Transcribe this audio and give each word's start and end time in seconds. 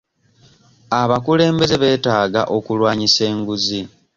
Abakulembeze 1.01 1.75
beetaaga 1.83 2.41
okulwanyisa 2.55 3.21
enguzi. 3.31 3.81